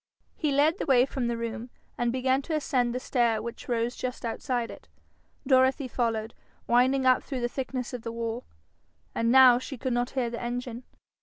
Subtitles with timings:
[0.35, 3.95] He led the way from the room, and began to ascend the stair which rose
[3.95, 4.87] just outside it.
[5.45, 6.33] Dorothy followed,
[6.65, 8.43] winding up through the thickness of the wall.
[9.13, 10.85] And now she could not hear the engine.